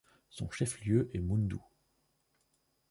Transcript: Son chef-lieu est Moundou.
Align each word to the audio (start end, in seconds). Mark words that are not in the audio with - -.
Son 0.31 0.49
chef-lieu 0.49 1.11
est 1.13 1.19
Moundou. 1.19 1.63